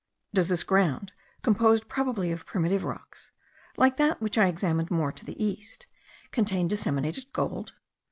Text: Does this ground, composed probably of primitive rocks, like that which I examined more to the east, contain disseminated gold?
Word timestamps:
Does 0.33 0.47
this 0.47 0.63
ground, 0.63 1.11
composed 1.43 1.87
probably 1.87 2.31
of 2.31 2.47
primitive 2.47 2.83
rocks, 2.83 3.29
like 3.77 3.97
that 3.97 4.19
which 4.19 4.35
I 4.35 4.47
examined 4.47 4.89
more 4.89 5.11
to 5.11 5.23
the 5.25 5.39
east, 5.43 5.85
contain 6.31 6.67
disseminated 6.67 7.31
gold? 7.33 7.73